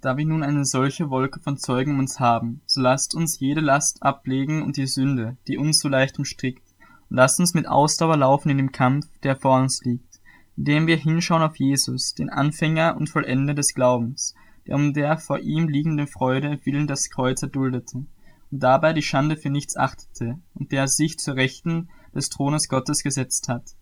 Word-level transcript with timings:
Da 0.00 0.16
wir 0.16 0.24
nun 0.24 0.44
eine 0.44 0.64
solche 0.64 1.10
Wolke 1.10 1.40
von 1.40 1.56
Zeugen 1.56 1.98
uns 1.98 2.20
haben, 2.20 2.60
so 2.66 2.80
lasst 2.80 3.16
uns 3.16 3.40
jede 3.40 3.60
Last 3.60 4.00
ablegen 4.02 4.62
und 4.62 4.76
die 4.76 4.86
Sünde, 4.86 5.36
die 5.48 5.58
uns 5.58 5.80
so 5.80 5.88
leicht 5.88 6.18
umstrickt, 6.18 6.62
und 7.10 7.16
lasst 7.16 7.40
uns 7.40 7.52
mit 7.52 7.66
Ausdauer 7.66 8.16
laufen 8.16 8.48
in 8.48 8.58
dem 8.58 8.70
Kampf, 8.70 9.06
der 9.24 9.34
vor 9.34 9.58
uns 9.58 9.82
liegt, 9.84 10.20
indem 10.56 10.86
wir 10.86 10.96
hinschauen 10.96 11.42
auf 11.42 11.56
Jesus, 11.56 12.14
den 12.14 12.30
Anfänger 12.30 12.96
und 12.96 13.10
Vollender 13.10 13.54
des 13.54 13.74
Glaubens, 13.74 14.36
der 14.68 14.76
um 14.76 14.92
der 14.92 15.18
vor 15.18 15.40
ihm 15.40 15.68
liegenden 15.68 16.06
Freude 16.06 16.60
willen 16.62 16.86
das 16.86 17.10
Kreuz 17.10 17.42
erduldete 17.42 17.98
und 17.98 18.08
dabei 18.50 18.92
die 18.92 19.02
Schande 19.02 19.36
für 19.36 19.50
nichts 19.50 19.76
achtete 19.76 20.38
und 20.54 20.70
der 20.70 20.86
sich 20.86 21.18
zur 21.18 21.34
Rechten 21.34 21.88
des 22.14 22.28
Thrones 22.28 22.68
Gottes 22.68 23.02
gesetzt 23.02 23.48
hat. 23.48 23.74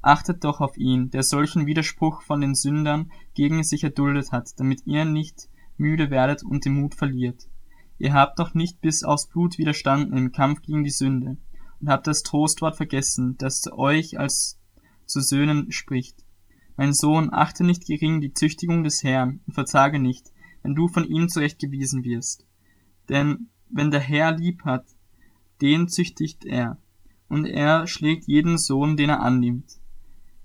Achtet 0.00 0.44
doch 0.44 0.60
auf 0.60 0.78
ihn, 0.78 1.10
der 1.10 1.24
solchen 1.24 1.66
Widerspruch 1.66 2.22
von 2.22 2.40
den 2.40 2.54
Sündern 2.54 3.10
gegen 3.34 3.62
sich 3.64 3.84
erduldet 3.84 4.32
hat, 4.32 4.58
damit 4.58 4.86
ihr 4.86 5.04
nicht 5.04 5.50
müde 5.78 6.10
werdet 6.10 6.42
und 6.42 6.64
den 6.64 6.74
Mut 6.74 6.94
verliert. 6.94 7.48
Ihr 7.98 8.12
habt 8.12 8.38
noch 8.38 8.54
nicht 8.54 8.80
bis 8.80 9.02
aufs 9.02 9.28
Blut 9.28 9.58
widerstanden 9.58 10.16
im 10.16 10.32
Kampf 10.32 10.62
gegen 10.62 10.84
die 10.84 10.90
Sünde 10.90 11.36
und 11.80 11.88
habt 11.88 12.06
das 12.06 12.22
Trostwort 12.22 12.76
vergessen, 12.76 13.36
das 13.38 13.60
zu 13.60 13.76
euch 13.76 14.18
als 14.18 14.58
zu 15.06 15.20
Söhnen 15.20 15.72
spricht. 15.72 16.24
Mein 16.76 16.92
Sohn, 16.92 17.32
achte 17.32 17.64
nicht 17.64 17.86
gering 17.86 18.20
die 18.20 18.34
Züchtigung 18.34 18.84
des 18.84 19.02
Herrn 19.02 19.40
und 19.46 19.54
verzage 19.54 19.98
nicht, 19.98 20.32
wenn 20.62 20.74
du 20.74 20.86
von 20.86 21.04
ihm 21.04 21.28
zurechtgewiesen 21.28 22.04
wirst. 22.04 22.46
Denn 23.08 23.48
wenn 23.70 23.90
der 23.90 24.00
Herr 24.00 24.36
lieb 24.36 24.64
hat, 24.64 24.86
den 25.60 25.88
züchtigt 25.88 26.44
er, 26.44 26.78
und 27.28 27.46
er 27.46 27.86
schlägt 27.86 28.26
jeden 28.26 28.58
Sohn, 28.58 28.96
den 28.96 29.10
er 29.10 29.20
annimmt. 29.20 29.80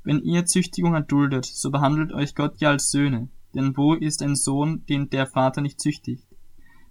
Wenn 0.03 0.21
ihr 0.21 0.45
Züchtigung 0.45 0.95
erduldet, 0.95 1.45
so 1.45 1.71
behandelt 1.71 2.11
euch 2.11 2.35
Gott 2.35 2.59
ja 2.59 2.69
als 2.69 2.91
Söhne, 2.91 3.29
denn 3.55 3.75
wo 3.77 3.93
ist 3.93 4.21
ein 4.21 4.35
Sohn, 4.35 4.85
den 4.87 5.09
der 5.09 5.27
Vater 5.27 5.61
nicht 5.61 5.79
züchtigt? 5.79 6.27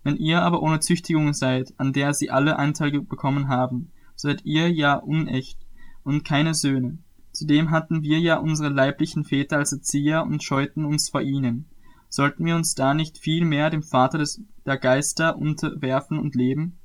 Wenn 0.02 0.16
ihr 0.16 0.42
aber 0.42 0.62
ohne 0.62 0.80
Züchtigung 0.80 1.32
seid, 1.32 1.74
an 1.78 1.92
der 1.92 2.12
sie 2.14 2.30
alle 2.30 2.58
Anteil 2.58 3.00
bekommen 3.00 3.48
haben, 3.48 3.92
so 4.16 4.28
seid 4.28 4.44
ihr 4.44 4.70
ja 4.70 4.94
unecht 4.94 5.58
und 6.04 6.24
keine 6.24 6.54
Söhne. 6.54 6.98
Zudem 7.32 7.70
hatten 7.70 8.02
wir 8.02 8.18
ja 8.18 8.36
unsere 8.36 8.68
leiblichen 8.68 9.24
Väter 9.24 9.56
als 9.58 9.72
Erzieher 9.72 10.24
und 10.24 10.42
scheuten 10.42 10.84
uns 10.84 11.08
vor 11.08 11.22
ihnen. 11.22 11.66
Sollten 12.08 12.44
wir 12.44 12.56
uns 12.56 12.74
da 12.74 12.92
nicht 12.92 13.16
viel 13.18 13.44
mehr 13.46 13.70
dem 13.70 13.82
Vater 13.82 14.18
des, 14.18 14.42
der 14.66 14.76
Geister 14.76 15.38
unterwerfen 15.38 16.18
und 16.18 16.34
leben? 16.34 16.78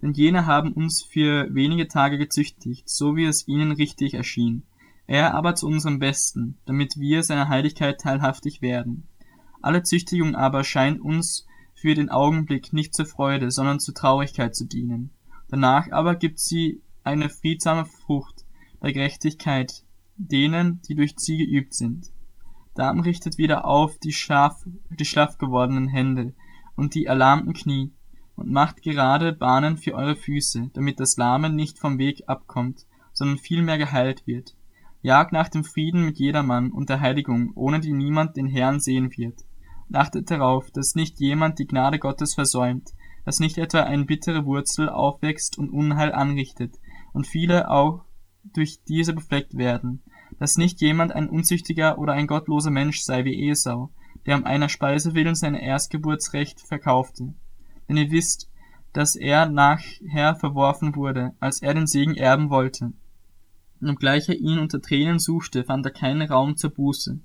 Denn 0.00 0.12
jene 0.12 0.46
haben 0.46 0.72
uns 0.72 1.02
für 1.02 1.52
wenige 1.52 1.88
Tage 1.88 2.18
gezüchtigt, 2.18 2.88
so 2.88 3.16
wie 3.16 3.24
es 3.24 3.48
ihnen 3.48 3.72
richtig 3.72 4.14
erschien. 4.14 4.62
Er 5.06 5.34
aber 5.34 5.56
zu 5.56 5.66
unserem 5.66 5.98
Besten, 5.98 6.56
damit 6.66 6.98
wir 6.98 7.24
seiner 7.24 7.48
Heiligkeit 7.48 8.00
teilhaftig 8.00 8.62
werden. 8.62 9.08
Alle 9.62 9.82
Züchtigung 9.82 10.34
aber 10.34 10.64
scheint 10.64 11.00
uns 11.00 11.46
für 11.74 11.94
den 11.94 12.10
Augenblick 12.10 12.72
nicht 12.72 12.94
zur 12.94 13.06
Freude, 13.06 13.50
sondern 13.50 13.80
zur 13.80 13.94
Traurigkeit 13.94 14.54
zu 14.54 14.66
dienen. 14.66 15.10
Danach 15.48 15.90
aber 15.90 16.14
gibt 16.14 16.38
sie 16.38 16.82
eine 17.02 17.28
friedsame 17.28 17.84
Frucht 17.84 18.44
der 18.82 18.92
Gerechtigkeit 18.92 19.84
denen, 20.16 20.80
die 20.88 20.94
durch 20.94 21.14
sie 21.16 21.38
geübt 21.38 21.74
sind. 21.74 22.10
Darum 22.74 23.00
richtet 23.00 23.38
wieder 23.38 23.64
auf 23.64 23.98
die 23.98 24.12
schlaff, 24.12 24.64
die 24.90 25.04
schlaff 25.04 25.38
gewordenen 25.38 25.88
Hände 25.88 26.34
und 26.76 26.94
die 26.94 27.06
erlahmten 27.06 27.52
Knie 27.52 27.92
und 28.36 28.50
macht 28.50 28.82
gerade 28.82 29.32
Bahnen 29.32 29.76
für 29.76 29.94
eure 29.94 30.16
Füße, 30.16 30.70
damit 30.72 31.00
das 31.00 31.16
Lahme 31.16 31.50
nicht 31.50 31.78
vom 31.78 31.98
Weg 31.98 32.28
abkommt, 32.28 32.86
sondern 33.12 33.38
vielmehr 33.38 33.78
geheilt 33.78 34.26
wird. 34.26 34.56
Jagt 35.02 35.32
nach 35.32 35.48
dem 35.48 35.64
Frieden 35.64 36.04
mit 36.04 36.18
jedermann 36.18 36.70
und 36.70 36.90
der 36.90 37.00
Heiligung, 37.00 37.52
ohne 37.54 37.80
die 37.80 37.92
niemand 37.92 38.36
den 38.36 38.46
Herrn 38.46 38.80
sehen 38.80 39.10
wird. 39.16 39.44
Achtet 39.92 40.30
darauf, 40.30 40.70
dass 40.70 40.94
nicht 40.94 41.18
jemand 41.20 41.58
die 41.58 41.66
Gnade 41.66 41.98
Gottes 41.98 42.34
versäumt, 42.34 42.90
dass 43.24 43.40
nicht 43.40 43.58
etwa 43.58 43.82
eine 43.82 44.04
bittere 44.04 44.44
Wurzel 44.44 44.88
aufwächst 44.88 45.58
und 45.58 45.70
Unheil 45.70 46.12
anrichtet, 46.12 46.76
und 47.12 47.26
viele 47.26 47.70
auch 47.70 48.04
durch 48.54 48.82
diese 48.84 49.12
befleckt 49.12 49.56
werden, 49.56 50.02
dass 50.38 50.56
nicht 50.56 50.80
jemand 50.80 51.12
ein 51.12 51.28
unzüchtiger 51.28 51.98
oder 51.98 52.12
ein 52.12 52.26
gottloser 52.26 52.70
Mensch 52.70 53.00
sei 53.00 53.24
wie 53.24 53.50
Esau, 53.50 53.90
der 54.26 54.36
um 54.36 54.44
einer 54.44 54.68
Speise 54.68 55.14
willen 55.14 55.34
sein 55.34 55.54
Erstgeburtsrecht 55.54 56.60
verkaufte. 56.60 57.34
Denn 57.88 57.96
ihr 57.96 58.10
wisst, 58.10 58.48
dass 58.92 59.16
er 59.16 59.48
nachher 59.48 60.36
verworfen 60.36 60.94
wurde, 60.94 61.34
als 61.40 61.62
er 61.62 61.74
den 61.74 61.86
Segen 61.86 62.14
erben 62.14 62.50
wollte. 62.50 62.92
Und 63.80 63.90
obgleich 63.90 64.28
er 64.28 64.36
ihn 64.36 64.58
unter 64.58 64.80
Tränen 64.80 65.18
suchte, 65.18 65.64
fand 65.64 65.86
er 65.86 65.92
keinen 65.92 66.28
Raum 66.28 66.56
zur 66.56 66.70
Buße. 66.70 67.18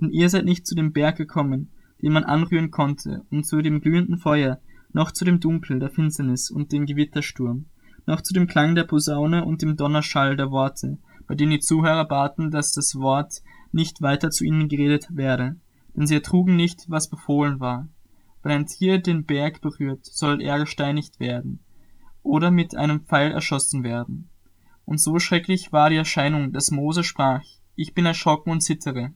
Denn 0.00 0.10
ihr 0.10 0.28
seid 0.28 0.44
nicht 0.44 0.66
zu 0.66 0.74
dem 0.74 0.92
Berg 0.92 1.16
gekommen, 1.16 1.70
den 2.04 2.12
man 2.12 2.24
anrühren 2.24 2.70
konnte, 2.70 3.22
und 3.30 3.46
zu 3.46 3.62
dem 3.62 3.80
glühenden 3.80 4.18
Feuer, 4.18 4.60
noch 4.92 5.10
zu 5.10 5.24
dem 5.24 5.40
Dunkel 5.40 5.78
der 5.78 5.88
Finsternis 5.88 6.50
und 6.50 6.70
dem 6.70 6.84
Gewittersturm, 6.84 7.64
noch 8.04 8.20
zu 8.20 8.34
dem 8.34 8.46
Klang 8.46 8.74
der 8.74 8.84
Posaune 8.84 9.46
und 9.46 9.62
dem 9.62 9.74
Donnerschall 9.74 10.36
der 10.36 10.50
Worte, 10.50 10.98
bei 11.26 11.34
denen 11.34 11.52
die 11.52 11.60
Zuhörer 11.60 12.04
baten, 12.04 12.50
dass 12.50 12.72
das 12.72 12.96
Wort 12.96 13.42
nicht 13.72 14.02
weiter 14.02 14.30
zu 14.30 14.44
ihnen 14.44 14.68
geredet 14.68 15.06
werde, 15.16 15.56
denn 15.96 16.06
sie 16.06 16.16
ertrugen 16.16 16.56
nicht, 16.56 16.84
was 16.88 17.08
befohlen 17.08 17.58
war. 17.58 17.88
Wenn 18.42 18.52
ein 18.52 18.66
Tier 18.66 18.98
den 18.98 19.24
Berg 19.24 19.62
berührt, 19.62 20.04
soll 20.04 20.42
er 20.42 20.58
gesteinigt 20.58 21.20
werden 21.20 21.60
oder 22.22 22.50
mit 22.50 22.76
einem 22.76 23.00
Pfeil 23.06 23.32
erschossen 23.32 23.82
werden. 23.82 24.28
Und 24.84 25.00
so 25.00 25.18
schrecklich 25.18 25.72
war 25.72 25.88
die 25.88 25.96
Erscheinung, 25.96 26.52
dass 26.52 26.70
Mose 26.70 27.02
sprach, 27.02 27.44
ich 27.76 27.94
bin 27.94 28.04
erschrocken 28.04 28.50
und 28.50 28.60
zittere. 28.60 29.14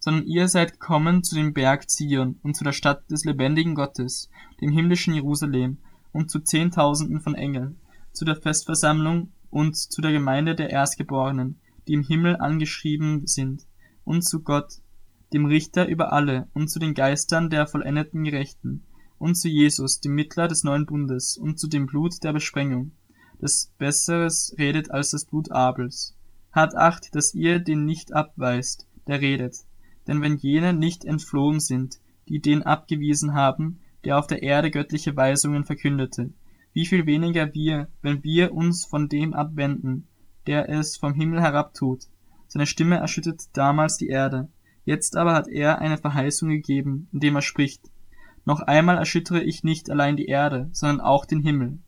Sondern 0.00 0.26
ihr 0.26 0.48
seid 0.48 0.72
gekommen 0.72 1.24
zu 1.24 1.34
dem 1.34 1.52
Berg 1.52 1.90
Zion 1.90 2.38
und 2.42 2.56
zu 2.56 2.64
der 2.64 2.72
Stadt 2.72 3.10
des 3.10 3.24
lebendigen 3.24 3.74
Gottes, 3.74 4.30
dem 4.60 4.70
himmlischen 4.70 5.14
Jerusalem, 5.14 5.78
und 6.12 6.30
zu 6.30 6.40
Zehntausenden 6.40 7.20
von 7.20 7.34
Engeln, 7.34 7.78
zu 8.12 8.24
der 8.24 8.36
Festversammlung 8.36 9.32
und 9.50 9.76
zu 9.76 10.00
der 10.00 10.12
Gemeinde 10.12 10.54
der 10.54 10.70
Erstgeborenen, 10.70 11.60
die 11.86 11.94
im 11.94 12.02
Himmel 12.02 12.36
angeschrieben 12.36 13.26
sind, 13.26 13.66
und 14.04 14.22
zu 14.22 14.42
Gott, 14.42 14.74
dem 15.32 15.44
Richter 15.44 15.86
über 15.86 16.12
alle, 16.12 16.48
und 16.54 16.68
zu 16.68 16.78
den 16.78 16.94
Geistern 16.94 17.50
der 17.50 17.66
vollendeten 17.66 18.24
Gerechten, 18.24 18.84
und 19.18 19.34
zu 19.34 19.48
Jesus, 19.48 20.00
dem 20.00 20.14
Mittler 20.14 20.48
des 20.48 20.64
neuen 20.64 20.86
Bundes, 20.86 21.36
und 21.36 21.58
zu 21.58 21.68
dem 21.68 21.86
Blut 21.86 22.22
der 22.22 22.32
Besprengung, 22.32 22.92
das 23.40 23.72
Besseres 23.78 24.54
redet 24.58 24.90
als 24.90 25.10
das 25.10 25.24
Blut 25.24 25.52
Abels. 25.52 26.16
Hat 26.50 26.74
Acht, 26.74 27.14
dass 27.14 27.34
ihr 27.34 27.60
den 27.60 27.84
nicht 27.84 28.12
abweist, 28.12 28.86
der 29.06 29.20
redet. 29.20 29.58
Denn 30.08 30.22
wenn 30.22 30.38
jene 30.38 30.72
nicht 30.72 31.04
entflohen 31.04 31.60
sind, 31.60 32.00
die 32.28 32.40
den 32.40 32.64
abgewiesen 32.64 33.34
haben, 33.34 33.78
der 34.04 34.18
auf 34.18 34.26
der 34.26 34.42
Erde 34.42 34.70
göttliche 34.70 35.14
Weisungen 35.14 35.64
verkündete, 35.64 36.32
wie 36.72 36.86
viel 36.86 37.06
weniger 37.06 37.54
wir, 37.54 37.88
wenn 38.02 38.24
wir 38.24 38.52
uns 38.54 38.84
von 38.84 39.08
dem 39.08 39.34
abwenden, 39.34 40.08
der 40.46 40.68
es 40.68 40.96
vom 40.96 41.14
Himmel 41.14 41.40
herabtut. 41.40 42.04
Seine 42.46 42.66
Stimme 42.66 42.96
erschüttert 42.96 43.44
damals 43.52 43.98
die 43.98 44.08
Erde. 44.08 44.48
Jetzt 44.84 45.16
aber 45.16 45.34
hat 45.34 45.48
er 45.48 45.80
eine 45.80 45.98
Verheißung 45.98 46.48
gegeben, 46.48 47.08
indem 47.12 47.36
er 47.36 47.42
spricht. 47.42 47.90
Noch 48.46 48.60
einmal 48.60 48.96
erschüttere 48.96 49.42
ich 49.42 49.62
nicht 49.62 49.90
allein 49.90 50.16
die 50.16 50.26
Erde, 50.26 50.70
sondern 50.72 51.02
auch 51.02 51.26
den 51.26 51.40
Himmel. 51.40 51.78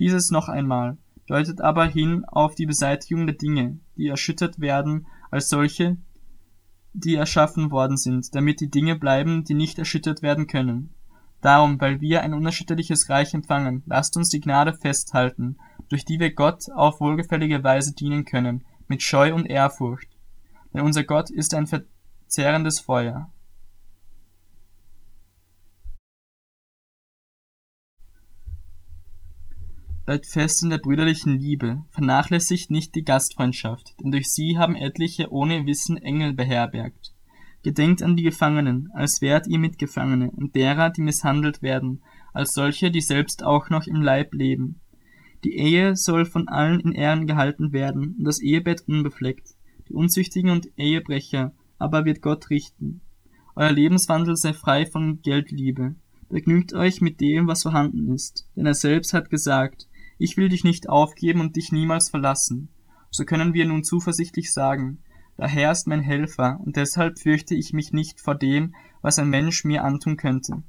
Dieses 0.00 0.32
noch 0.32 0.48
einmal 0.48 0.96
deutet 1.26 1.60
aber 1.60 1.86
hin 1.86 2.24
auf 2.24 2.56
die 2.56 2.66
Beseitigung 2.66 3.26
der 3.28 3.36
Dinge, 3.36 3.78
die 3.96 4.08
erschüttert 4.08 4.58
werden 4.58 5.06
als 5.30 5.48
solche, 5.48 5.98
die 7.00 7.14
erschaffen 7.14 7.70
worden 7.70 7.96
sind, 7.96 8.34
damit 8.34 8.60
die 8.60 8.70
Dinge 8.70 8.96
bleiben, 8.96 9.44
die 9.44 9.54
nicht 9.54 9.78
erschüttert 9.78 10.22
werden 10.22 10.46
können. 10.46 10.94
Darum, 11.40 11.80
weil 11.80 12.00
wir 12.00 12.22
ein 12.22 12.34
unerschütterliches 12.34 13.08
Reich 13.08 13.32
empfangen, 13.34 13.82
lasst 13.86 14.16
uns 14.16 14.28
die 14.28 14.40
Gnade 14.40 14.74
festhalten, 14.74 15.56
durch 15.88 16.04
die 16.04 16.20
wir 16.20 16.34
Gott 16.34 16.70
auf 16.70 17.00
wohlgefällige 17.00 17.64
Weise 17.64 17.94
dienen 17.94 18.24
können, 18.24 18.64
mit 18.88 19.02
Scheu 19.02 19.34
und 19.34 19.46
Ehrfurcht. 19.46 20.08
Denn 20.72 20.82
unser 20.82 21.04
Gott 21.04 21.30
ist 21.30 21.54
ein 21.54 21.66
verzehrendes 21.66 22.80
Feuer. 22.80 23.30
Bleibt 30.10 30.26
fest 30.26 30.64
in 30.64 30.70
der 30.70 30.78
brüderlichen 30.78 31.38
Liebe, 31.38 31.84
vernachlässigt 31.90 32.72
nicht 32.72 32.96
die 32.96 33.04
Gastfreundschaft, 33.04 33.94
denn 34.00 34.10
durch 34.10 34.28
sie 34.28 34.58
haben 34.58 34.74
etliche 34.74 35.30
ohne 35.30 35.66
Wissen 35.66 35.98
Engel 35.98 36.32
beherbergt. 36.32 37.14
Gedenkt 37.62 38.02
an 38.02 38.16
die 38.16 38.24
Gefangenen, 38.24 38.90
als 38.92 39.22
wärt 39.22 39.46
ihr 39.46 39.60
Mitgefangene, 39.60 40.32
und 40.32 40.56
derer, 40.56 40.90
die 40.90 41.02
misshandelt 41.02 41.62
werden, 41.62 42.02
als 42.32 42.54
solche, 42.54 42.90
die 42.90 43.02
selbst 43.02 43.44
auch 43.44 43.70
noch 43.70 43.86
im 43.86 44.02
Leib 44.02 44.34
leben. 44.34 44.80
Die 45.44 45.56
Ehe 45.56 45.94
soll 45.94 46.24
von 46.24 46.48
allen 46.48 46.80
in 46.80 46.90
Ehren 46.90 47.28
gehalten 47.28 47.72
werden, 47.72 48.16
und 48.18 48.24
das 48.24 48.40
Ehebett 48.40 48.88
unbefleckt. 48.88 49.54
Die 49.88 49.94
Unzüchtigen 49.94 50.50
und 50.50 50.76
Ehebrecher 50.76 51.52
aber 51.78 52.04
wird 52.04 52.20
Gott 52.20 52.50
richten. 52.50 53.00
Euer 53.54 53.70
Lebenswandel 53.70 54.34
sei 54.34 54.54
frei 54.54 54.86
von 54.86 55.22
Geldliebe. 55.22 55.94
Begnügt 56.28 56.72
euch 56.72 57.00
mit 57.00 57.20
dem, 57.20 57.46
was 57.46 57.62
vorhanden 57.62 58.12
ist, 58.12 58.48
denn 58.56 58.66
er 58.66 58.74
selbst 58.74 59.14
hat 59.14 59.30
gesagt, 59.30 59.86
ich 60.20 60.36
will 60.36 60.50
dich 60.50 60.64
nicht 60.64 60.88
aufgeben 60.88 61.40
und 61.40 61.56
dich 61.56 61.72
niemals 61.72 62.10
verlassen. 62.10 62.68
So 63.10 63.24
können 63.24 63.54
wir 63.54 63.64
nun 63.64 63.82
zuversichtlich 63.82 64.52
sagen, 64.52 65.02
der 65.38 65.48
Herr 65.48 65.72
ist 65.72 65.86
mein 65.86 66.02
Helfer, 66.02 66.60
und 66.62 66.76
deshalb 66.76 67.18
fürchte 67.18 67.54
ich 67.54 67.72
mich 67.72 67.94
nicht 67.94 68.20
vor 68.20 68.34
dem, 68.34 68.74
was 69.00 69.18
ein 69.18 69.30
Mensch 69.30 69.64
mir 69.64 69.82
antun 69.82 70.18
könnte. 70.18 70.62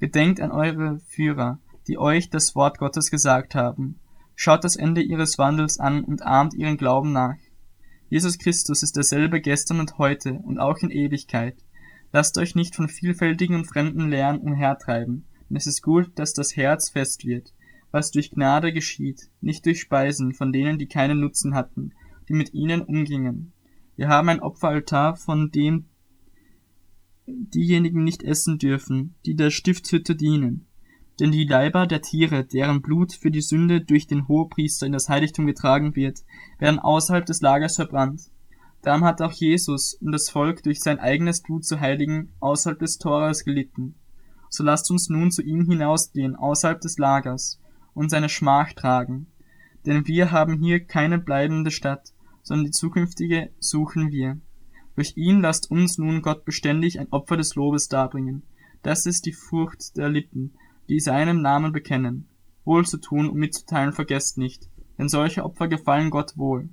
Gedenkt 0.00 0.40
an 0.40 0.50
eure 0.50 1.00
Führer, 1.00 1.58
die 1.86 1.98
euch 1.98 2.30
das 2.30 2.54
Wort 2.56 2.78
Gottes 2.78 3.10
gesagt 3.10 3.54
haben. 3.54 4.00
Schaut 4.34 4.64
das 4.64 4.76
Ende 4.76 5.02
ihres 5.02 5.36
Wandels 5.36 5.78
an 5.78 6.02
und 6.02 6.22
ahmt 6.22 6.54
ihren 6.54 6.78
Glauben 6.78 7.12
nach. 7.12 7.36
Jesus 8.08 8.38
Christus 8.38 8.82
ist 8.82 8.96
derselbe 8.96 9.42
gestern 9.42 9.78
und 9.78 9.98
heute 9.98 10.32
und 10.44 10.58
auch 10.58 10.78
in 10.78 10.90
Ewigkeit. 10.90 11.56
Lasst 12.12 12.38
euch 12.38 12.54
nicht 12.54 12.74
von 12.74 12.88
vielfältigen 12.88 13.56
und 13.56 13.66
fremden 13.66 14.08
Lehren 14.08 14.38
umhertreiben, 14.38 15.26
denn 15.50 15.56
es 15.58 15.66
ist 15.66 15.82
gut, 15.82 16.18
dass 16.18 16.32
das 16.32 16.56
Herz 16.56 16.88
fest 16.88 17.26
wird, 17.26 17.52
was 17.90 18.10
durch 18.10 18.30
Gnade 18.30 18.72
geschieht, 18.72 19.30
nicht 19.40 19.64
durch 19.66 19.80
Speisen 19.80 20.34
von 20.34 20.52
denen, 20.52 20.78
die 20.78 20.86
keinen 20.86 21.20
Nutzen 21.20 21.54
hatten, 21.54 21.92
die 22.28 22.34
mit 22.34 22.54
ihnen 22.54 22.82
umgingen. 22.82 23.52
Wir 23.96 24.08
haben 24.08 24.28
ein 24.28 24.40
Opferaltar, 24.40 25.16
von 25.16 25.50
dem 25.50 25.86
diejenigen 27.26 28.04
nicht 28.04 28.22
essen 28.22 28.58
dürfen, 28.58 29.14
die 29.24 29.34
der 29.34 29.50
Stiftshütte 29.50 30.14
dienen. 30.14 30.66
Denn 31.18 31.32
die 31.32 31.44
Leiber 31.44 31.86
der 31.86 32.02
Tiere, 32.02 32.44
deren 32.44 32.82
Blut 32.82 33.12
für 33.12 33.30
die 33.30 33.40
Sünde 33.40 33.80
durch 33.80 34.06
den 34.06 34.28
Hohepriester 34.28 34.86
in 34.86 34.92
das 34.92 35.08
Heiligtum 35.08 35.46
getragen 35.46 35.96
wird, 35.96 36.20
werden 36.58 36.78
außerhalb 36.78 37.24
des 37.24 37.40
Lagers 37.40 37.76
verbrannt. 37.76 38.30
Darum 38.82 39.04
hat 39.04 39.22
auch 39.22 39.32
Jesus, 39.32 39.94
um 39.94 40.12
das 40.12 40.28
Volk 40.28 40.62
durch 40.62 40.80
sein 40.80 40.98
eigenes 40.98 41.42
Blut 41.42 41.64
zu 41.64 41.80
heiligen, 41.80 42.32
außerhalb 42.40 42.78
des 42.78 42.98
Tores 42.98 43.44
gelitten. 43.44 43.96
So 44.50 44.62
lasst 44.62 44.90
uns 44.90 45.08
nun 45.08 45.30
zu 45.30 45.42
ihm 45.42 45.64
hinausgehen, 45.68 46.36
außerhalb 46.36 46.80
des 46.80 46.98
Lagers, 46.98 47.58
und 47.96 48.10
seine 48.10 48.28
Schmach 48.28 48.72
tragen. 48.74 49.26
Denn 49.86 50.06
wir 50.06 50.30
haben 50.30 50.60
hier 50.60 50.84
keine 50.84 51.18
bleibende 51.18 51.70
Stadt, 51.70 52.12
sondern 52.42 52.66
die 52.66 52.70
zukünftige 52.70 53.50
suchen 53.58 54.12
wir. 54.12 54.38
Durch 54.94 55.16
ihn 55.16 55.40
lasst 55.40 55.70
uns 55.70 55.98
nun 55.98 56.22
Gott 56.22 56.44
beständig 56.44 57.00
ein 57.00 57.10
Opfer 57.10 57.36
des 57.36 57.54
Lobes 57.54 57.88
darbringen. 57.88 58.42
Das 58.82 59.06
ist 59.06 59.26
die 59.26 59.32
Furcht 59.32 59.96
der 59.96 60.08
Lippen, 60.08 60.54
die 60.88 61.00
seinem 61.00 61.40
Namen 61.42 61.72
bekennen. 61.72 62.28
Wohl 62.64 62.86
zu 62.86 62.98
tun 62.98 63.28
und 63.28 63.38
mitzuteilen 63.38 63.92
vergesst 63.92 64.38
nicht, 64.38 64.68
denn 64.98 65.08
solche 65.08 65.44
Opfer 65.44 65.68
gefallen 65.68 66.10
Gott 66.10 66.36
wohl. 66.36 66.68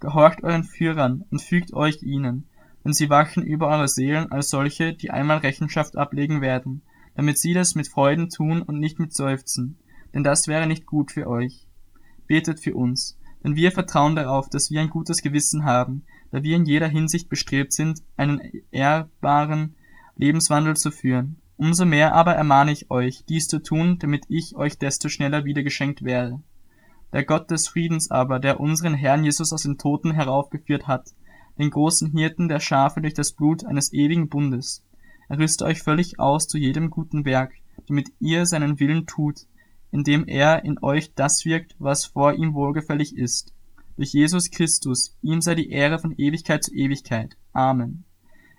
Gehorcht 0.00 0.44
euren 0.44 0.64
Führern 0.64 1.24
und 1.30 1.42
fügt 1.42 1.74
euch 1.74 2.02
ihnen, 2.02 2.48
denn 2.84 2.92
sie 2.92 3.10
wachen 3.10 3.42
über 3.42 3.68
eure 3.68 3.88
Seelen 3.88 4.30
als 4.30 4.48
solche, 4.48 4.94
die 4.94 5.10
einmal 5.10 5.38
Rechenschaft 5.38 5.96
ablegen 5.96 6.40
werden, 6.40 6.82
damit 7.16 7.38
sie 7.38 7.52
das 7.52 7.74
mit 7.74 7.88
Freuden 7.88 8.28
tun 8.28 8.62
und 8.62 8.78
nicht 8.78 8.98
mit 8.98 9.12
Seufzen, 9.12 9.78
denn 10.14 10.24
das 10.24 10.48
wäre 10.48 10.66
nicht 10.66 10.86
gut 10.86 11.12
für 11.12 11.28
euch. 11.28 11.66
Betet 12.26 12.60
für 12.60 12.74
uns, 12.74 13.18
denn 13.42 13.56
wir 13.56 13.72
vertrauen 13.72 14.16
darauf, 14.16 14.48
dass 14.48 14.70
wir 14.70 14.80
ein 14.80 14.90
gutes 14.90 15.22
Gewissen 15.22 15.64
haben, 15.64 16.04
da 16.30 16.42
wir 16.42 16.56
in 16.56 16.64
jeder 16.64 16.88
Hinsicht 16.88 17.28
bestrebt 17.28 17.72
sind, 17.72 18.02
einen 18.16 18.40
ehrbaren 18.70 19.74
Lebenswandel 20.16 20.76
zu 20.76 20.90
führen. 20.90 21.36
Umso 21.56 21.84
mehr 21.84 22.14
aber 22.14 22.34
ermahne 22.34 22.72
ich 22.72 22.90
euch, 22.90 23.24
dies 23.28 23.48
zu 23.48 23.62
tun, 23.62 23.98
damit 23.98 24.24
ich 24.28 24.56
euch 24.56 24.78
desto 24.78 25.08
schneller 25.08 25.44
wieder 25.44 25.62
geschenkt 25.62 26.04
werde. 26.04 26.40
Der 27.12 27.24
Gott 27.24 27.50
des 27.50 27.68
Friedens 27.68 28.10
aber, 28.10 28.38
der 28.38 28.60
unseren 28.60 28.94
Herrn 28.94 29.24
Jesus 29.24 29.52
aus 29.52 29.62
den 29.62 29.78
Toten 29.78 30.12
heraufgeführt 30.12 30.86
hat, 30.86 31.14
den 31.58 31.70
großen 31.70 32.12
Hirten 32.12 32.48
der 32.48 32.60
Schafe 32.60 33.00
durch 33.00 33.14
das 33.14 33.32
Blut 33.32 33.64
eines 33.64 33.92
ewigen 33.92 34.28
Bundes, 34.28 34.84
er 35.28 35.38
rüste 35.38 35.66
euch 35.66 35.82
völlig 35.82 36.18
aus 36.18 36.48
zu 36.48 36.56
jedem 36.58 36.90
guten 36.90 37.24
Werk, 37.24 37.52
damit 37.86 38.10
ihr 38.18 38.46
seinen 38.46 38.80
Willen 38.80 39.06
tut, 39.06 39.46
indem 39.90 40.26
er 40.26 40.64
in 40.64 40.78
euch 40.82 41.14
das 41.14 41.44
wirkt, 41.44 41.76
was 41.78 42.06
vor 42.06 42.34
ihm 42.34 42.54
wohlgefällig 42.54 43.16
ist. 43.16 43.54
Durch 43.96 44.12
Jesus 44.12 44.50
Christus, 44.50 45.16
ihm 45.22 45.40
sei 45.40 45.54
die 45.54 45.70
Ehre 45.70 45.98
von 45.98 46.14
Ewigkeit 46.16 46.62
zu 46.62 46.74
Ewigkeit. 46.74 47.36
Amen. 47.52 48.04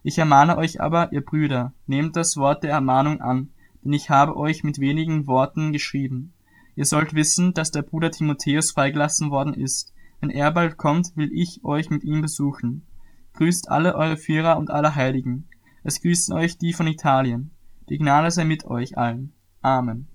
Ich 0.04 0.18
ermahne 0.18 0.58
euch 0.58 0.82
aber, 0.82 1.12
ihr 1.12 1.22
Brüder, 1.22 1.74
nehmt 1.88 2.16
das 2.16 2.38
Wort 2.38 2.64
der 2.64 2.72
Ermahnung 2.72 3.22
an, 3.22 3.50
denn 3.84 3.94
ich 3.94 4.10
habe 4.10 4.36
euch 4.36 4.64
mit 4.64 4.80
wenigen 4.80 5.28
Worten 5.28 5.72
geschrieben. 5.72 6.34
Ihr 6.76 6.86
sollt 6.86 7.14
wissen, 7.14 7.54
dass 7.54 7.72
der 7.72 7.82
Bruder 7.82 8.12
Timotheus 8.12 8.72
freigelassen 8.72 9.32
worden 9.32 9.54
ist. 9.54 9.94
Wenn 10.22 10.30
er 10.30 10.52
bald 10.52 10.78
kommt, 10.78 11.16
will 11.16 11.30
ich 11.34 11.64
euch 11.64 11.90
mit 11.90 12.04
ihm 12.04 12.22
besuchen. 12.22 12.86
Grüßt 13.34 13.70
alle 13.70 13.96
eure 13.96 14.18
Führer 14.18 14.58
und 14.58 14.70
alle 14.70 14.96
Heiligen. 14.96 15.48
Es 15.84 16.02
grüßen 16.02 16.36
euch 16.36 16.58
die 16.58 16.74
von 16.74 16.88
Italien. 16.88 17.52
Die 17.90 17.98
Gnade 17.98 18.32
sei 18.32 18.46
mit 18.46 18.66
euch 18.66 18.98
allen. 18.98 19.34
Amen. 19.62 20.08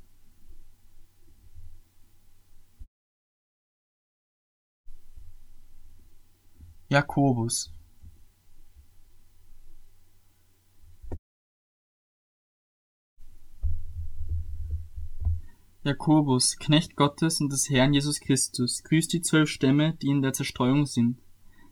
Jakobus 6.94 7.74
Jakobus, 15.82 16.56
Knecht 16.56 16.94
Gottes 16.94 17.40
und 17.40 17.50
des 17.50 17.68
Herrn 17.68 17.94
Jesus 17.94 18.20
Christus, 18.20 18.84
grüßt 18.84 19.12
die 19.12 19.22
zwölf 19.22 19.48
Stämme, 19.48 19.94
die 20.02 20.06
in 20.06 20.22
der 20.22 20.34
Zerstreuung 20.34 20.86
sind. 20.86 21.18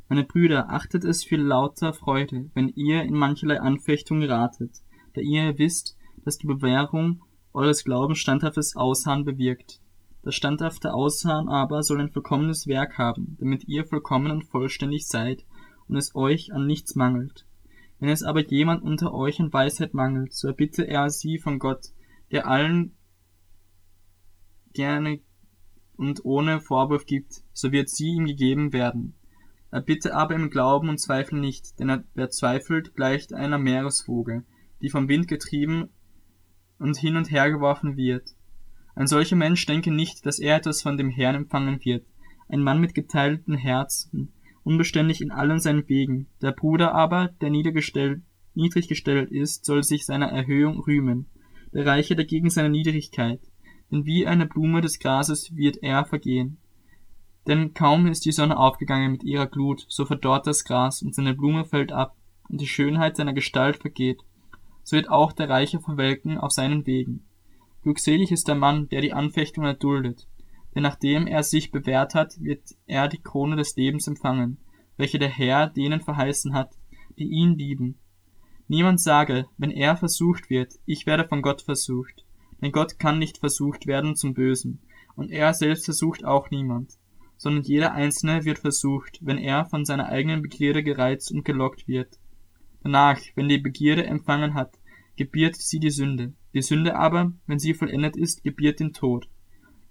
Meine 0.09 0.25
Brüder, 0.25 0.71
achtet 0.71 1.05
es 1.05 1.23
für 1.23 1.37
lauter 1.37 1.93
Freude, 1.93 2.51
wenn 2.55 2.71
ihr 2.71 3.05
in 3.05 3.15
mancherlei 3.15 3.61
Anfechtung 3.61 4.25
ratet, 4.25 4.83
da 5.15 5.21
ihr 5.21 5.57
wisst, 5.57 5.97
dass 6.25 6.39
die 6.39 6.49
Bewährung 6.49 7.23
eures 7.53 7.85
Glaubens 7.85 8.19
standhaftes 8.19 8.75
Ausharren 8.75 9.25
bewirkt. 9.25 9.82
Das 10.23 10.37
standhafte 10.37 10.95
Ausharren 10.95 11.49
aber 11.49 11.83
soll 11.83 12.01
ein 12.01 12.11
vollkommenes 12.11 12.67
Werk 12.67 12.97
haben, 12.97 13.37
damit 13.41 13.67
ihr 13.67 13.85
vollkommen 13.85 14.31
und 14.31 14.45
vollständig 14.45 15.07
seid 15.07 15.45
und 15.89 15.97
es 15.97 16.15
euch 16.15 16.53
an 16.53 16.67
nichts 16.67 16.95
mangelt. 16.95 17.45
Wenn 17.99 18.09
es 18.09 18.23
aber 18.23 18.47
jemand 18.47 18.83
unter 18.83 19.13
euch 19.13 19.41
an 19.41 19.53
Weisheit 19.53 19.95
mangelt, 19.95 20.33
so 20.33 20.49
erbitte 20.49 20.87
er 20.87 21.11
sie 21.11 21.39
von 21.39 21.59
Gott, 21.59 21.89
der 22.31 22.47
allen 22.47 22.97
gerne 24.73 25.21
und 25.97 26.25
ohne 26.25 26.61
Vorwurf 26.61 27.05
gibt, 27.05 27.43
so 27.53 27.73
wird 27.73 27.89
sie 27.89 28.11
ihm 28.11 28.27
gegeben 28.27 28.73
werden. 28.73 29.15
Er 29.71 29.81
bitte 29.81 30.15
aber 30.15 30.35
im 30.35 30.51
Glauben 30.51 30.89
und 30.89 30.99
Zweifel 30.99 31.41
nicht, 31.41 31.79
denn 31.79 31.89
er, 31.89 32.05
wer 32.15 32.31
zweifelt, 32.31 32.95
gleicht 32.95 33.33
einer 33.33 33.59
Meeresvogel, 33.59 34.45
die 34.83 34.91
vom 34.91 35.09
Wind 35.09 35.29
getrieben 35.29 35.89
und 36.79 36.97
hin 36.97 37.17
und 37.17 37.31
her 37.31 37.51
geworfen 37.51 37.97
wird. 37.97 38.35
Ein 38.95 39.07
solcher 39.07 39.37
Mensch 39.37 39.65
denke 39.67 39.91
nicht, 39.91 40.27
dass 40.27 40.39
er 40.39 40.57
etwas 40.57 40.83
von 40.83 40.97
dem 40.97 41.11
Herrn 41.11 41.35
empfangen 41.35 41.85
wird. 41.85 42.07
Ein 42.49 42.63
Mann 42.63 42.81
mit 42.81 42.95
geteilten 42.95 43.55
Herzen, 43.55 44.33
unbeständig 44.65 45.21
in 45.21 45.31
allen 45.31 45.61
seinen 45.61 45.89
Wegen. 45.89 46.27
Der 46.43 46.53
Bruder 46.53 46.95
aber, 46.95 47.29
der 47.41 47.51
niedrig 47.51 47.75
gestellt 47.75 49.31
ist, 49.31 49.65
soll 49.65 49.83
sich 49.83 50.05
seiner 50.05 50.29
Erhöhung 50.29 50.81
rühmen. 50.81 51.27
Der 51.73 51.87
Reiche 51.87 52.17
dagegen 52.17 52.51
seiner 52.51 52.69
Niedrigkeit 52.69 53.41
denn 53.93 54.07
wie 54.07 54.27
eine 54.27 54.47
Blume 54.47 54.81
des 54.81 54.99
Grases 54.99 55.55
wird 55.55 55.83
er 55.83 56.05
vergehen. 56.05 56.57
Denn 57.47 57.75
kaum 57.75 58.07
ist 58.07 58.25
die 58.25 58.33
Sonne 58.33 58.57
aufgegangen 58.57 59.13
mit 59.13 59.23
ihrer 59.23 59.47
Glut, 59.47 59.85
so 59.89 60.07
verdorrt 60.07 60.47
das 60.47 60.65
Gras 60.65 61.03
und 61.03 61.15
seine 61.15 61.35
Blume 61.35 61.65
fällt 61.65 61.93
ab 61.93 62.17
und 62.49 62.61
die 62.61 62.67
Schönheit 62.67 63.17
seiner 63.17 63.35
Gestalt 63.35 63.77
vergeht. 63.77 64.23
So 64.83 64.97
wird 64.97 65.11
auch 65.11 65.33
der 65.33 65.49
Reiche 65.49 65.81
verwelken 65.81 66.39
auf 66.39 66.53
seinen 66.53 66.87
Wegen. 66.87 67.25
Glückselig 67.83 68.31
ist 68.31 68.49
der 68.49 68.55
Mann, 68.55 68.89
der 68.89 69.01
die 69.01 69.13
Anfechtung 69.13 69.65
erduldet, 69.65 70.29
denn 70.75 70.83
nachdem 70.83 71.27
er 71.27 71.43
sich 71.43 71.71
bewährt 71.71 72.15
hat, 72.15 72.41
wird 72.41 72.63
er 72.87 73.09
die 73.09 73.21
Krone 73.21 73.57
des 73.57 73.77
Lebens 73.77 74.07
empfangen, 74.07 74.59
welche 74.97 75.19
der 75.19 75.29
Herr 75.29 75.69
denen 75.69 76.01
verheißen 76.01 76.55
hat, 76.55 76.75
die 77.19 77.29
ihn 77.29 77.59
lieben. 77.59 77.99
Niemand 78.69 79.01
sage, 79.01 79.47
wenn 79.59 79.71
er 79.71 79.97
versucht 79.97 80.49
wird, 80.49 80.75
ich 80.87 81.07
werde 81.07 81.27
von 81.27 81.43
Gott 81.43 81.63
versucht. 81.63 82.25
Denn 82.61 82.73
Gott 82.73 82.99
kann 82.99 83.19
nicht 83.19 83.39
versucht 83.39 83.87
werden 83.87 84.15
zum 84.15 84.35
Bösen, 84.35 84.81
und 85.17 85.31
er 85.31 85.53
selbst 85.53 85.85
versucht 85.85 86.25
auch 86.25 86.51
niemand, 86.51 86.93
sondern 87.37 87.65
jeder 87.65 87.93
Einzelne 87.93 88.45
wird 88.45 88.61
versucht, 88.61 89.19
wenn 89.21 89.37
er 89.37 89.67
von 89.67 89.85
seiner 89.85 90.09
eigenen 90.09 90.43
Begierde 90.43 90.83
gereizt 90.85 91.33
und 91.33 91.45
gelockt 91.45 91.89
wird. 91.89 92.21
Danach, 92.83 93.19
wenn 93.35 93.49
die 93.49 93.59
Begierde 93.59 94.07
empfangen 94.07 94.55
hat, 94.55 94.79
gebiert 95.23 95.55
sie 95.55 95.79
die 95.79 95.91
Sünde. 95.91 96.33
Die 96.53 96.63
Sünde 96.63 96.97
aber, 96.97 97.33
wenn 97.47 97.61
sie 97.61 97.75
vollendet 97.75 98.17
ist, 98.17 98.43
gebiert 98.43 98.81
den 98.81 98.93
Tod. 98.93 99.29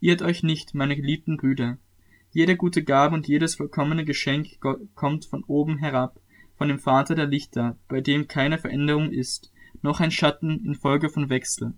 Irrt 0.02 0.22
euch 0.22 0.44
nicht, 0.44 0.76
meine 0.76 0.98
geliebten 0.98 1.38
Brüder. 1.38 1.78
Jede 2.32 2.58
gute 2.58 2.84
Gabe 2.84 3.16
und 3.16 3.30
jedes 3.30 3.56
vollkommene 3.56 4.04
Geschenk 4.04 4.60
kommt 4.94 5.26
von 5.26 5.46
oben 5.46 5.78
herab, 5.78 6.20
von 6.58 6.68
dem 6.68 6.80
Vater 6.80 7.16
der 7.16 7.28
Lichter, 7.28 7.78
bei 7.88 8.02
dem 8.02 8.28
keine 8.28 8.58
Veränderung 8.58 9.10
ist, 9.10 9.54
noch 9.82 10.02
ein 10.02 10.12
Schatten 10.12 10.66
infolge 10.66 11.08
von 11.08 11.30
Wechsel. 11.30 11.76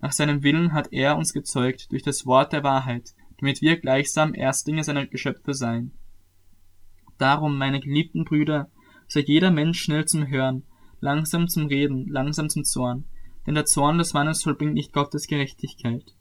Nach 0.00 0.12
seinem 0.12 0.42
Willen 0.42 0.72
hat 0.72 0.90
er 0.90 1.18
uns 1.18 1.34
gezeugt 1.34 1.92
durch 1.92 2.02
das 2.02 2.24
Wort 2.24 2.54
der 2.54 2.64
Wahrheit, 2.64 3.10
damit 3.38 3.60
wir 3.60 3.76
gleichsam 3.76 4.34
Erstlinge 4.34 4.82
seiner 4.82 5.06
Geschöpfe 5.06 5.52
seien. 5.52 5.92
Darum, 7.18 7.58
meine 7.58 7.80
geliebten 7.80 8.24
Brüder, 8.24 8.70
sei 9.08 9.20
jeder 9.20 9.50
Mensch 9.50 9.78
schnell 9.82 10.06
zum 10.06 10.26
Hören, 10.28 10.62
langsam 11.00 11.48
zum 11.48 11.66
Reden, 11.66 12.08
langsam 12.08 12.48
zum 12.48 12.64
Zorn, 12.64 13.04
denn 13.46 13.54
der 13.54 13.66
Zorn 13.66 13.98
des 13.98 14.12
Mannes 14.12 14.42
vollbringt 14.42 14.74
nicht 14.74 14.92
Gottes 14.92 15.26
Gerechtigkeit. 15.26 16.14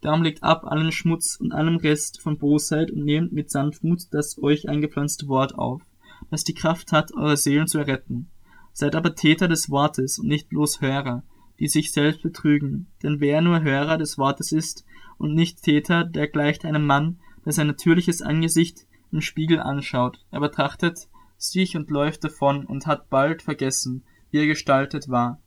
Darum 0.00 0.22
legt 0.22 0.42
ab 0.42 0.66
allen 0.66 0.92
Schmutz 0.92 1.36
und 1.40 1.52
allem 1.52 1.76
Rest 1.76 2.20
von 2.20 2.36
Bosheit 2.36 2.90
und 2.90 3.04
nehmt 3.04 3.32
mit 3.32 3.50
Sanftmut 3.50 4.02
das 4.10 4.36
euch 4.42 4.68
eingepflanzte 4.68 5.28
Wort 5.28 5.54
auf, 5.54 5.82
das 6.30 6.44
die 6.44 6.54
Kraft 6.54 6.92
hat, 6.92 7.14
eure 7.14 7.36
Seelen 7.36 7.66
zu 7.66 7.78
erretten. 7.78 8.28
Seid 8.72 8.96
aber 8.96 9.14
Täter 9.14 9.48
des 9.48 9.70
Wortes 9.70 10.18
und 10.18 10.26
nicht 10.26 10.48
bloß 10.48 10.80
Hörer, 10.80 11.22
die 11.58 11.68
sich 11.68 11.92
selbst 11.92 12.22
betrügen. 12.22 12.88
Denn 13.02 13.20
wer 13.20 13.40
nur 13.40 13.62
Hörer 13.62 13.96
des 13.96 14.18
Wortes 14.18 14.52
ist 14.52 14.84
und 15.16 15.34
nicht 15.34 15.62
Täter, 15.62 16.04
der 16.04 16.28
gleicht 16.28 16.64
einem 16.64 16.84
Mann, 16.84 17.18
der 17.44 17.52
sein 17.52 17.66
natürliches 17.66 18.20
Angesicht 18.20 18.86
im 19.12 19.20
Spiegel 19.20 19.60
anschaut. 19.60 20.18
Er 20.30 20.40
betrachtet 20.40 21.08
sich 21.36 21.76
und 21.76 21.90
läuft 21.90 22.24
davon 22.24 22.66
und 22.66 22.86
hat 22.86 23.10
bald 23.10 23.42
vergessen, 23.42 24.04
wie 24.34 24.40
er 24.40 24.46
gestaltet 24.48 25.08
war. 25.08 25.40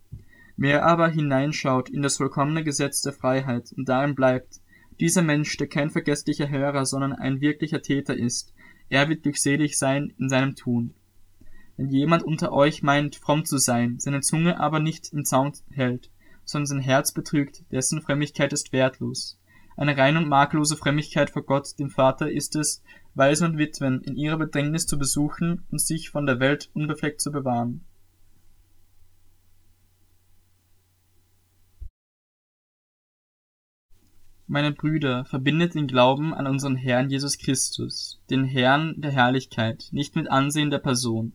Wer 0.56 0.86
aber 0.86 1.10
hineinschaut 1.10 1.89
in 1.89 2.01
das 2.01 2.15
vollkommene 2.15 2.63
Gesetz 2.63 3.01
der 3.01 3.12
Freiheit 3.12 3.74
und 3.75 3.89
darin 3.89 4.15
bleibt, 4.15 4.62
dieser 5.01 5.22
Mensch, 5.22 5.58
der 5.58 5.67
kein 5.67 5.89
vergesslicher 5.89 6.48
Hörer, 6.48 6.86
sondern 6.86 7.12
ein 7.12 7.41
wirklicher 7.41 7.82
Täter 7.82 8.15
ist, 8.15 8.53
er 8.88 9.10
wird 9.10 9.24
glückselig 9.24 9.77
sein 9.77 10.13
in 10.17 10.29
seinem 10.29 10.56
Tun. 10.56 10.94
Wenn 11.75 11.89
jemand 11.89 12.24
unter 12.24 12.53
euch 12.53 12.82
meint, 12.82 13.17
fromm 13.17 13.44
zu 13.44 13.58
sein, 13.58 14.00
seine 14.00 14.22
Zunge 14.22 14.58
aber 14.58 14.79
nicht 14.79 15.12
im 15.12 15.25
Zaun 15.25 15.51
hält, 15.70 16.10
sondern 16.46 16.67
sein 16.67 16.79
Herz 16.79 17.12
betrügt, 17.12 17.65
dessen 17.74 18.01
Frömmigkeit 18.01 18.53
ist 18.53 18.72
wertlos. 18.72 19.38
Eine 19.75 19.98
rein 19.98 20.15
und 20.15 20.29
makellose 20.29 20.77
Frömmigkeit 20.77 21.29
vor 21.29 21.44
Gott, 21.44 21.77
dem 21.77 21.89
Vater, 21.89 22.32
ist 22.32 22.56
es, 22.56 22.82
Waisen 23.15 23.51
und 23.51 23.58
Witwen 23.58 24.00
in 24.03 24.15
ihrer 24.15 24.38
Bedrängnis 24.38 24.88
zu 24.88 24.98
besuchen 24.98 25.65
und 25.72 25.82
sich 25.82 26.10
von 26.10 26.25
der 26.25 26.39
Welt 26.39 26.70
unbefleckt 26.74 27.20
zu 27.20 27.34
bewahren. 27.34 27.84
Meine 34.50 34.72
Brüder, 34.72 35.25
verbindet 35.25 35.75
den 35.75 35.88
Glauben 35.88 36.34
an 36.34 36.48
unseren 36.48 36.77
Herrn 36.77 37.10
Jesus 37.10 37.38
Christus, 37.38 38.22
den 38.30 38.46
Herrn 38.46 38.94
der 38.96 39.12
Herrlichkeit, 39.12 39.89
nicht 39.92 40.16
mit 40.16 40.32
Ansehen 40.32 40.70
der 40.70 40.77
Person, 40.77 41.34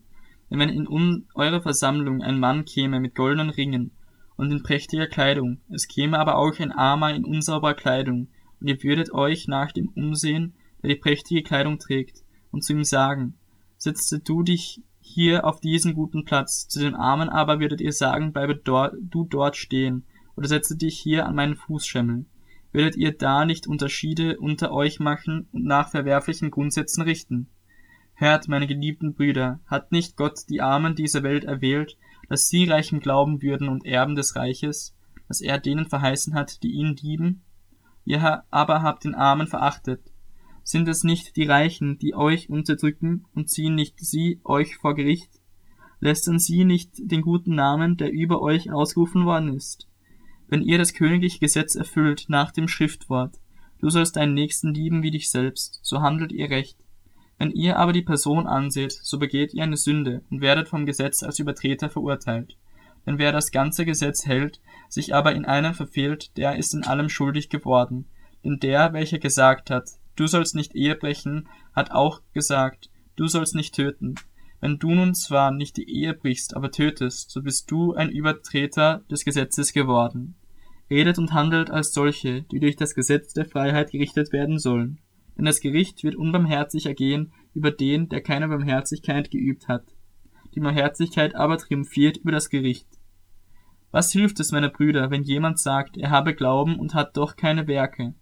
denn 0.49 0.59
wenn 0.59 0.71
in 0.71 0.88
eure 1.35 1.61
Versammlung 1.61 2.23
ein 2.23 2.40
Mann 2.40 2.64
käme 2.64 3.00
mit 3.00 3.14
goldenen 3.14 3.50
Ringen 3.50 3.90
und 4.37 4.50
in 4.50 4.62
prächtiger 4.62 5.09
Kleidung, 5.09 5.61
es 5.69 5.88
käme 5.88 6.19
aber 6.19 6.38
auch 6.38 6.59
ein 6.59 6.73
Armer 6.73 7.14
in 7.14 7.26
unsauberer 7.26 7.75
Kleidung, 7.75 8.28
und 8.62 8.69
ihr 8.69 8.83
würdet 8.83 9.12
euch 9.12 9.47
nach 9.47 9.73
dem 9.73 9.88
umsehen, 9.90 10.54
der 10.83 10.88
die 10.88 10.97
prächtige 10.97 11.42
Kleidung 11.42 11.78
trägt, 11.78 12.23
und 12.50 12.64
zu 12.64 12.73
ihm 12.73 12.85
sagen, 12.85 13.35
setze 13.76 14.21
du 14.21 14.42
dich 14.42 14.81
hier 15.02 15.45
auf 15.45 15.61
diesen 15.61 15.92
guten 15.92 16.25
Platz, 16.25 16.66
zu 16.66 16.81
dem 16.81 16.95
Armen 16.95 17.28
aber 17.28 17.61
würdet 17.61 17.83
ihr 17.83 17.92
sagen, 17.92 18.33
bleibe 18.33 18.57
dort, 18.57 18.95
du 18.99 19.25
dort 19.25 19.57
stehen, 19.57 20.07
oder 20.35 20.49
setze 20.49 20.78
dich 20.78 20.99
hier 20.99 21.26
an 21.26 21.35
meinen 21.35 21.57
Fußschemmeln. 21.57 22.25
Werdet 22.73 22.97
ihr 22.97 23.12
da 23.12 23.45
nicht 23.45 23.67
Unterschiede 23.67 24.38
unter 24.38 24.73
euch 24.73 24.99
machen 24.99 25.47
und 25.52 25.64
nach 25.64 25.91
verwerflichen 25.91 26.50
Grundsätzen 26.50 27.02
richten? 27.02 27.49
Hört, 28.14 28.49
meine 28.49 28.67
geliebten 28.67 29.14
Brüder, 29.14 29.61
hat 29.67 29.93
nicht 29.93 30.17
Gott 30.17 30.41
die 30.49 30.62
Armen 30.62 30.95
dieser 30.95 31.23
Welt 31.23 31.45
erwählt, 31.45 31.99
dass 32.29 32.49
sie 32.49 32.64
reichem 32.64 33.00
Glauben 33.00 33.43
würden 33.43 33.69
und 33.69 33.85
Erben 33.85 34.14
des 34.14 34.37
Reiches, 34.37 34.95
das 35.29 35.41
er 35.41 35.59
denen 35.59 35.87
verheißen 35.87 36.35
hat, 36.35 36.62
die 36.62 36.73
ihn 36.73 36.97
lieben? 36.97 37.43
Ihr 38.05 38.43
aber 38.50 38.83
habt 38.83 39.05
den 39.05 39.14
Armen 39.14 39.47
verachtet. 39.47 40.00
Sind 40.64 40.88
es 40.88 41.05
nicht 41.05 41.37
die 41.37 41.45
Reichen, 41.45 41.99
die 41.99 42.14
euch 42.14 42.49
unterdrücken, 42.49 43.26
und 43.35 43.50
ziehen 43.50 43.75
nicht 43.75 44.00
sie 44.00 44.41
euch 44.45 44.76
vor 44.76 44.95
Gericht? 44.95 45.41
Lästern 46.00 46.38
sie 46.38 46.64
nicht 46.64 46.95
den 46.99 47.23
guten 47.23 47.55
Namen, 47.55 47.97
der 47.97 48.12
über 48.12 48.41
euch 48.41 48.73
ausgerufen 48.73 49.25
worden 49.25 49.55
ist? 49.55 49.88
Wenn 50.52 50.61
ihr 50.61 50.76
das 50.76 50.92
königliche 50.92 51.38
Gesetz 51.38 51.76
erfüllt 51.76 52.26
nach 52.28 52.52
dem 52.52 52.68
Schriftwort, 52.68 53.40
du 53.78 53.88
sollst 53.88 54.16
deinen 54.16 54.35
Nächsten 54.35 54.75
lieben 54.75 55.02
wie 55.02 55.11
dich 55.11 55.30
selbst, 55.30 55.80
so 55.82 56.02
handelt 56.02 56.30
ihr 56.30 56.50
recht. 56.50 56.76
Wenn 57.38 57.52
ihr 57.52 57.78
aber 57.78 57.94
die 57.94 58.02
Person 58.02 58.47
anseht, 58.47 58.92
so 58.92 59.18
begeht 59.18 59.54
ihr 59.54 59.62
eine 59.62 59.78
Sünde 59.78 60.21
und 60.28 60.42
werdet 60.42 60.68
vom 60.68 60.85
Gesetz 60.85 61.23
als 61.23 61.38
Übertreter 61.38 61.88
verurteilt. 61.88 62.59
Denn 63.06 63.16
wer 63.16 63.32
das 63.32 63.50
ganze 63.50 63.87
Gesetz 63.87 64.26
hält, 64.26 64.61
sich 64.90 65.14
aber 65.14 65.35
in 65.35 65.47
einem 65.47 65.73
verfehlt, 65.73 66.37
der 66.37 66.56
ist 66.56 66.75
in 66.75 66.85
allem 66.85 67.09
schuldig 67.09 67.49
geworden. 67.49 68.04
Denn 68.44 68.61
der, 68.61 68.92
welcher 68.92 69.21
gesagt 69.21 69.71
hat, 69.71 69.88
du 70.16 70.26
sollst 70.26 70.54
nicht 70.54 70.75
Ehe 70.75 70.97
brechen, 70.97 71.49
hat 71.73 71.92
auch 71.92 72.21
gesagt, 72.35 72.90
du 73.16 73.26
sollst 73.26 73.54
nicht 73.54 73.75
töten. 73.75 74.16
Wenn 74.61 74.78
du 74.78 74.90
nun 74.90 75.14
zwar 75.14 75.50
nicht 75.50 75.78
die 75.78 75.90
Ehe 75.90 76.12
brichst, 76.12 76.54
aber 76.54 76.71
tötest, 76.71 77.30
so 77.30 77.40
bist 77.40 77.71
du 77.71 77.94
ein 77.94 78.11
Übertreter 78.11 79.02
des 79.11 79.25
Gesetzes 79.25 79.73
geworden. 79.73 80.37
Redet 80.93 81.19
und 81.19 81.33
handelt 81.33 81.71
als 81.71 81.93
solche, 81.93 82.43
die 82.43 82.61
durch 82.61 82.77
das 82.77 82.95
Gesetz 82.95 83.33
der 83.33 83.47
Freiheit 83.47 83.91
gerichtet 83.91 84.33
werden 84.33 84.59
sollen 84.59 84.99
denn 85.37 85.45
das 85.45 85.61
Gericht 85.61 86.05
wird 86.05 86.17
unbarmherzig 86.17 86.87
ergehen 86.87 87.33
über 87.55 87.71
den, 87.71 88.09
der 88.09 88.21
keine 88.21 88.49
Barmherzigkeit 88.49 89.31
geübt 89.31 89.69
hat. 89.69 89.85
Die 90.55 90.61
Barmherzigkeit 90.61 91.35
aber 91.35 91.59
triumphiert 91.59 92.19
über 92.19 92.33
das 92.33 92.51
Gericht. 92.51 92.87
Was 93.91 94.13
hilft 94.13 94.41
es, 94.41 94.53
meine 94.53 94.71
Brüder, 94.71 95.11
wenn 95.11 95.23
jemand 95.23 95.59
sagt, 95.59 95.97
er 95.97 96.11
habe 96.11 96.35
Glauben 96.35 96.79
und 96.79 96.95
hat 96.95 97.17
doch 97.17 97.37
keine 97.37 97.67
Werke? 97.67 98.15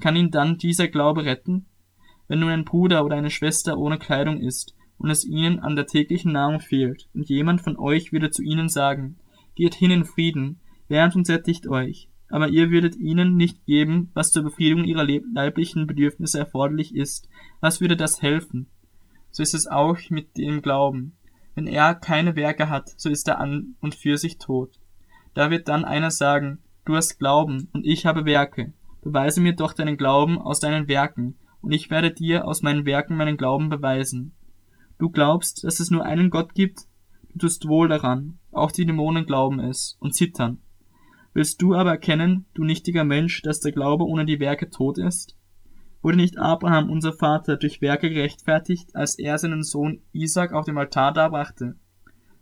Kann 0.00 0.16
ihn 0.16 0.30
dann 0.30 0.58
dieser 0.58 0.88
Glaube 0.88 1.24
retten? 1.24 1.66
Wenn 2.28 2.40
nun 2.40 2.50
ein 2.50 2.64
Bruder 2.64 3.04
oder 3.04 3.16
eine 3.16 3.30
Schwester 3.30 3.78
ohne 3.78 3.98
Kleidung 3.98 4.40
ist 4.40 4.74
und 4.98 5.10
es 5.10 5.24
ihnen 5.24 5.60
an 5.60 5.76
der 5.76 5.86
täglichen 5.86 6.32
Nahrung 6.32 6.60
fehlt, 6.60 7.08
und 7.14 7.28
jemand 7.28 7.60
von 7.60 7.78
euch 7.78 8.12
würde 8.12 8.30
zu 8.30 8.42
ihnen 8.42 8.68
sagen, 8.68 9.16
geht 9.54 9.74
hin 9.74 9.90
in 9.90 10.04
Frieden, 10.04 10.60
wärmt 10.88 11.16
und 11.16 11.26
sättigt 11.26 11.66
euch, 11.68 12.08
aber 12.28 12.48
ihr 12.48 12.70
würdet 12.70 12.96
ihnen 12.96 13.36
nicht 13.36 13.64
geben, 13.66 14.10
was 14.14 14.32
zur 14.32 14.42
Befriedigung 14.42 14.84
ihrer 14.84 15.06
leiblichen 15.32 15.86
Bedürfnisse 15.86 16.38
erforderlich 16.38 16.94
ist. 16.94 17.28
Was 17.60 17.80
würde 17.80 17.96
das 17.96 18.22
helfen? 18.22 18.68
So 19.30 19.42
ist 19.42 19.54
es 19.54 19.66
auch 19.66 19.98
mit 20.10 20.36
dem 20.36 20.62
Glauben. 20.62 21.16
Wenn 21.54 21.66
er 21.66 21.94
keine 21.94 22.36
Werke 22.36 22.68
hat, 22.68 22.90
so 22.96 23.08
ist 23.08 23.28
er 23.28 23.38
an 23.38 23.76
und 23.80 23.94
für 23.94 24.18
sich 24.18 24.38
tot. 24.38 24.78
Da 25.34 25.50
wird 25.50 25.68
dann 25.68 25.84
einer 25.84 26.10
sagen, 26.10 26.58
du 26.84 26.96
hast 26.96 27.18
Glauben 27.18 27.68
und 27.72 27.84
ich 27.86 28.06
habe 28.06 28.24
Werke. 28.24 28.72
Beweise 29.02 29.40
mir 29.40 29.54
doch 29.54 29.72
deinen 29.72 29.96
Glauben 29.96 30.38
aus 30.38 30.60
deinen 30.60 30.88
Werken, 30.88 31.36
und 31.60 31.72
ich 31.72 31.90
werde 31.90 32.12
dir 32.12 32.46
aus 32.46 32.62
meinen 32.62 32.86
Werken 32.86 33.16
meinen 33.16 33.36
Glauben 33.36 33.68
beweisen. 33.68 34.34
Du 34.98 35.10
glaubst, 35.10 35.64
dass 35.64 35.80
es 35.80 35.90
nur 35.90 36.04
einen 36.04 36.30
Gott 36.30 36.54
gibt? 36.54 36.82
Du 37.32 37.38
tust 37.38 37.68
wohl 37.68 37.88
daran. 37.88 38.38
Auch 38.52 38.70
die 38.70 38.86
Dämonen 38.86 39.26
glauben 39.26 39.60
es 39.60 39.96
und 40.00 40.14
zittern. 40.14 40.62
Willst 41.36 41.60
du 41.60 41.74
aber 41.74 41.90
erkennen, 41.90 42.46
du 42.54 42.64
nichtiger 42.64 43.04
Mensch, 43.04 43.42
dass 43.42 43.60
der 43.60 43.70
Glaube 43.70 44.06
ohne 44.06 44.24
die 44.24 44.40
Werke 44.40 44.70
tot 44.70 44.96
ist? 44.96 45.36
Wurde 46.00 46.16
nicht 46.16 46.38
Abraham, 46.38 46.88
unser 46.88 47.12
Vater, 47.12 47.58
durch 47.58 47.82
Werke 47.82 48.08
gerechtfertigt, 48.08 48.96
als 48.96 49.18
er 49.18 49.36
seinen 49.36 49.62
Sohn 49.62 50.00
Isaac 50.12 50.54
auf 50.54 50.64
dem 50.64 50.78
Altar 50.78 51.12
darbrachte? 51.12 51.76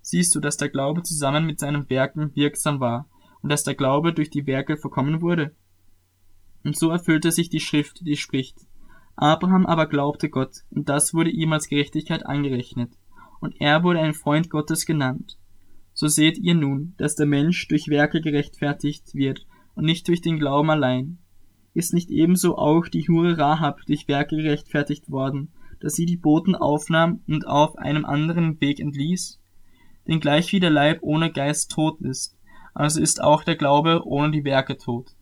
Siehst 0.00 0.32
du, 0.36 0.38
dass 0.38 0.58
der 0.58 0.68
Glaube 0.68 1.02
zusammen 1.02 1.44
mit 1.44 1.58
seinen 1.58 1.90
Werken 1.90 2.36
wirksam 2.36 2.78
war 2.78 3.08
und 3.42 3.50
dass 3.50 3.64
der 3.64 3.74
Glaube 3.74 4.12
durch 4.12 4.30
die 4.30 4.46
Werke 4.46 4.76
verkommen 4.76 5.20
wurde? 5.20 5.56
Und 6.62 6.76
so 6.76 6.90
erfüllte 6.90 7.32
sich 7.32 7.50
die 7.50 7.58
Schrift, 7.58 8.06
die 8.06 8.16
spricht, 8.16 8.60
Abraham 9.16 9.66
aber 9.66 9.88
glaubte 9.88 10.30
Gott, 10.30 10.58
und 10.70 10.88
das 10.88 11.14
wurde 11.14 11.30
ihm 11.30 11.52
als 11.52 11.68
Gerechtigkeit 11.68 12.24
angerechnet, 12.24 12.92
und 13.40 13.60
er 13.60 13.82
wurde 13.82 13.98
ein 13.98 14.14
Freund 14.14 14.50
Gottes 14.50 14.86
genannt. 14.86 15.36
So 16.04 16.08
seht 16.08 16.36
ihr 16.36 16.54
nun, 16.54 16.92
dass 16.98 17.14
der 17.14 17.24
Mensch 17.24 17.66
durch 17.66 17.88
Werke 17.88 18.20
gerechtfertigt 18.20 19.14
wird 19.14 19.46
und 19.74 19.86
nicht 19.86 20.06
durch 20.06 20.20
den 20.20 20.38
Glauben 20.38 20.68
allein. 20.68 21.16
Ist 21.72 21.94
nicht 21.94 22.10
ebenso 22.10 22.58
auch 22.58 22.88
die 22.88 23.08
Hure 23.08 23.38
Rahab 23.38 23.80
durch 23.86 24.06
Werke 24.06 24.36
gerechtfertigt 24.36 25.10
worden, 25.10 25.48
dass 25.80 25.94
sie 25.94 26.04
die 26.04 26.18
Boten 26.18 26.56
aufnahm 26.56 27.22
und 27.26 27.46
auf 27.46 27.78
einem 27.78 28.04
anderen 28.04 28.60
Weg 28.60 28.80
entließ? 28.80 29.40
Denn 30.06 30.20
gleich 30.20 30.52
wie 30.52 30.60
der 30.60 30.68
Leib 30.68 30.98
ohne 31.00 31.32
Geist 31.32 31.70
tot 31.70 31.98
ist, 32.02 32.36
also 32.74 33.00
ist 33.00 33.22
auch 33.22 33.42
der 33.42 33.56
Glaube 33.56 34.02
ohne 34.04 34.30
die 34.30 34.44
Werke 34.44 34.76
tot. 34.76 35.16